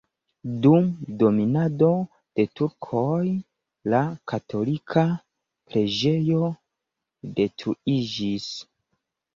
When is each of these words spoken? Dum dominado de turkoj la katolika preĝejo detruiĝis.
Dum 0.61 0.85
dominado 1.23 1.89
de 2.39 2.45
turkoj 2.61 3.13
la 3.95 4.01
katolika 4.33 5.05
preĝejo 5.73 6.53
detruiĝis. 7.41 8.53